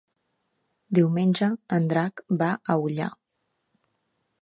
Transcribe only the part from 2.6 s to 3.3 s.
a Ullà.